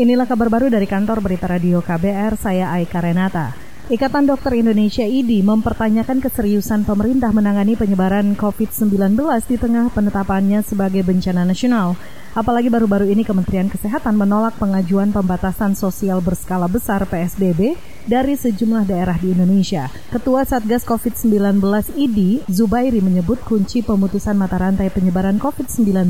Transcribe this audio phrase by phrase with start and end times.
[0.00, 3.52] Inilah kabar baru dari kantor Berita Radio KBR, saya Aika Renata.
[3.92, 8.96] Ikatan Dokter Indonesia IDI mempertanyakan keseriusan pemerintah menangani penyebaran COVID-19
[9.44, 12.00] di tengah penetapannya sebagai bencana nasional.
[12.32, 17.76] Apalagi baru-baru ini Kementerian Kesehatan menolak pengajuan pembatasan sosial berskala besar PSBB
[18.08, 19.92] dari sejumlah daerah di Indonesia.
[20.08, 21.60] Ketua Satgas COVID-19
[22.00, 26.08] IDI, Zubairi menyebut kunci pemutusan mata rantai penyebaran COVID-19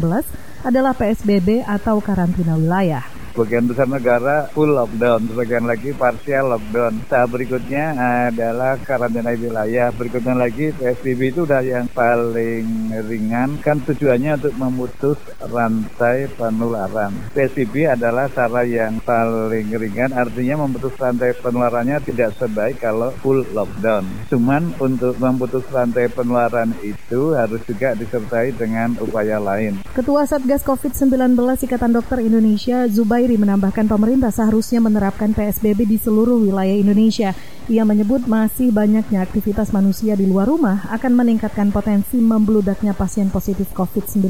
[0.62, 3.09] adalah PSBB atau karantina wilayah.
[3.30, 6.98] Sebagian besar negara full lockdown, sebagian lagi partial lockdown.
[7.06, 7.94] Tahap berikutnya
[8.26, 9.94] adalah karantina wilayah.
[9.94, 13.62] Berikutnya lagi PSBB itu udah yang paling ringan.
[13.62, 17.14] Kan tujuannya untuk memutus rantai penularan.
[17.30, 24.02] PSBB adalah cara yang paling ringan, artinya memutus rantai penularannya tidak sebaik kalau full lockdown.
[24.26, 29.86] Cuman untuk memutus rantai penularan itu harus juga disertai dengan upaya lain.
[29.94, 36.40] Ketua Satgas COVID-19 Ikatan Dokter Indonesia Zubair Khairi menambahkan pemerintah seharusnya menerapkan PSBB di seluruh
[36.40, 37.36] wilayah Indonesia.
[37.68, 43.76] Ia menyebut masih banyaknya aktivitas manusia di luar rumah akan meningkatkan potensi membeludaknya pasien positif
[43.76, 44.24] COVID-19.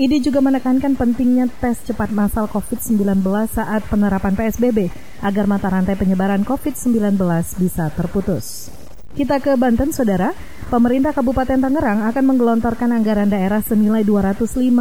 [0.00, 3.20] IDI juga menekankan pentingnya tes cepat masal COVID-19
[3.52, 4.88] saat penerapan PSBB
[5.20, 6.96] agar mata rantai penyebaran COVID-19
[7.60, 8.72] bisa terputus.
[9.12, 10.32] Kita ke Banten, Saudara.
[10.72, 14.72] Pemerintah Kabupaten Tangerang akan menggelontorkan anggaran daerah senilai 250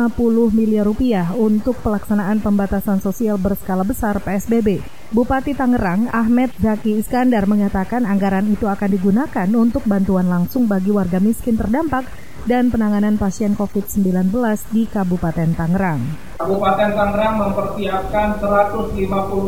[0.56, 5.01] miliar rupiah untuk pelaksanaan pembatasan sosial berskala besar PSBB.
[5.12, 11.20] Bupati Tangerang Ahmed Zaki Iskandar mengatakan anggaran itu akan digunakan untuk bantuan langsung bagi warga
[11.20, 12.08] miskin terdampak
[12.46, 14.34] dan penanganan pasien COVID-19
[14.74, 16.32] di Kabupaten Tangerang.
[16.42, 18.98] Kabupaten Tangerang mempersiapkan 150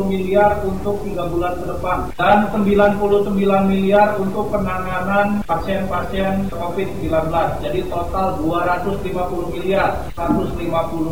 [0.06, 3.34] miliar untuk tiga bulan ke depan dan 99
[3.66, 7.10] miliar untuk penanganan pasien-pasien COVID-19.
[7.66, 10.54] Jadi total 250 miliar, 150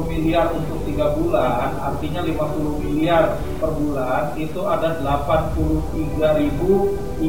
[0.06, 7.22] miliar untuk tiga bulan, artinya 50 miliar per bulan itu ada 83.333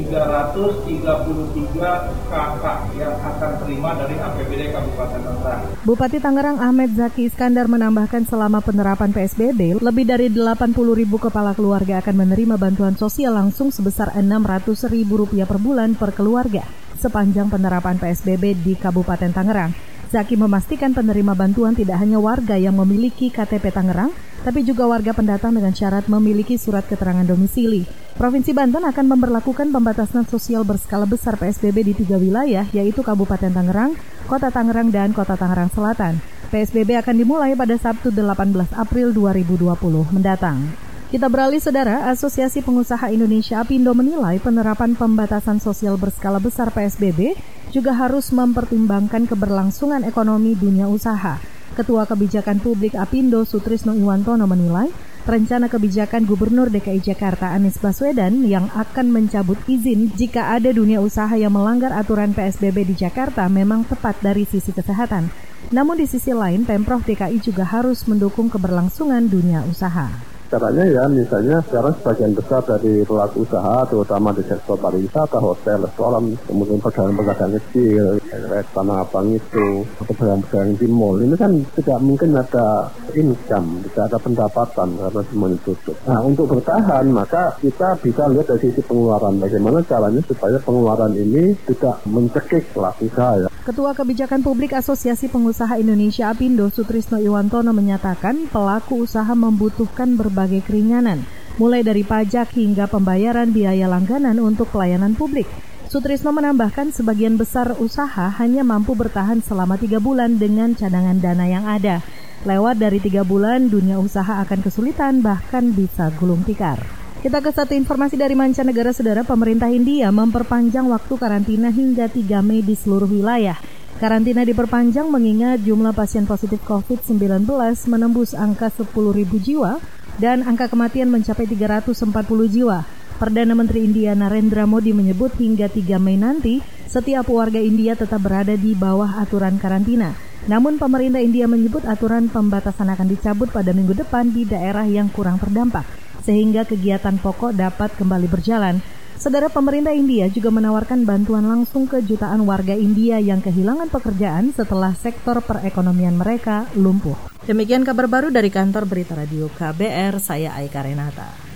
[2.33, 5.61] kakak yang akan terima dari APBD Kabupaten Tangerang.
[5.85, 12.01] Bupati Tangerang Ahmed Zaki Iskandar menambahkan selama penerapan PSBB, lebih dari 80 ribu kepala keluarga
[12.01, 16.65] akan menerima bantuan sosial langsung sebesar 600 ribu rupiah per bulan per keluarga
[17.03, 19.75] sepanjang penerapan PSBB di Kabupaten Tangerang.
[20.07, 25.55] Zaki memastikan penerima bantuan tidak hanya warga yang memiliki KTP Tangerang, tapi juga warga pendatang
[25.55, 27.87] dengan syarat memiliki surat keterangan domisili.
[28.13, 33.97] Provinsi Banten akan memperlakukan pembatasan sosial berskala besar PSBB di tiga wilayah, yaitu Kabupaten Tangerang,
[34.29, 36.21] Kota Tangerang, dan Kota Tangerang Selatan.
[36.53, 40.61] PSBB akan dimulai pada Sabtu 18 April 2020 mendatang.
[41.09, 42.09] Kita beralih, Saudara.
[42.09, 47.33] Asosiasi Pengusaha Indonesia Apindo menilai penerapan pembatasan sosial berskala besar PSBB
[47.73, 51.52] juga harus mempertimbangkan keberlangsungan ekonomi dunia usaha.
[51.73, 54.93] Ketua Kebijakan Publik Apindo Sutrisno Iwantono menilai
[55.25, 61.31] rencana kebijakan Gubernur DKI Jakarta Anies Baswedan yang akan mencabut izin jika ada dunia usaha
[61.33, 65.33] yang melanggar aturan PSBB di Jakarta memang tepat dari sisi kesehatan.
[65.73, 71.57] Namun di sisi lain, Pemprov DKI juga harus mendukung keberlangsungan dunia usaha caranya ya misalnya
[71.65, 78.21] sekarang sebagian besar dari pelaku usaha terutama di sektor pariwisata, hotel, restoran, kemudian pedagang-pedagang kecil,
[78.41, 84.17] kayak tanah abang itu, pedagang-pedagang di mall ini kan tidak mungkin ada income, tidak ada
[84.17, 85.97] pendapatan karena semuanya tutup.
[86.07, 91.53] Nah untuk bertahan maka kita bisa lihat dari sisi pengeluaran bagaimana caranya supaya pengeluaran ini
[91.69, 93.49] tidak mencekik pelaku usaha ya.
[93.63, 101.23] Ketua Kebijakan Publik Asosiasi Pengusaha Indonesia Apindo Sutrisno Iwantono menyatakan pelaku usaha membutuhkan berbagai keringanan,
[101.55, 105.72] mulai dari pajak hingga pembayaran biaya langganan untuk pelayanan publik.
[105.93, 111.69] Sutrisno menambahkan sebagian besar usaha hanya mampu bertahan selama tiga bulan dengan cadangan dana yang
[111.69, 112.01] ada.
[112.49, 116.81] Lewat dari tiga bulan, dunia usaha akan kesulitan bahkan bisa gulung tikar.
[117.21, 119.21] Kita ke satu informasi dari mancanegara, saudara.
[119.21, 123.61] Pemerintah India memperpanjang waktu karantina hingga 3 Mei di seluruh wilayah.
[124.01, 127.45] Karantina diperpanjang mengingat jumlah pasien positif COVID-19
[127.85, 128.89] menembus angka 10.000
[129.29, 129.77] jiwa
[130.17, 132.01] dan angka kematian mencapai 340
[132.49, 132.81] jiwa.
[133.17, 138.57] Perdana Menteri India Narendra Modi menyebut hingga 3 Mei nanti, setiap warga India tetap berada
[138.57, 140.13] di bawah aturan karantina.
[140.43, 145.39] Namun pemerintah India menyebut aturan pembatasan akan dicabut pada minggu depan di daerah yang kurang
[145.39, 145.87] terdampak
[146.23, 148.79] sehingga kegiatan pokok dapat kembali berjalan.
[149.19, 154.91] Saudara pemerintah India juga menawarkan bantuan langsung ke jutaan warga India yang kehilangan pekerjaan setelah
[154.99, 157.15] sektor perekonomian mereka lumpuh.
[157.47, 161.52] Demikian kabar baru dari kantor Berita Radio KBR, saya Aika Renata.